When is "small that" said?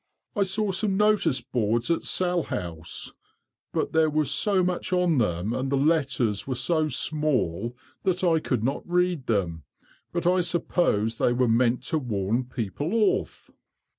6.87-8.23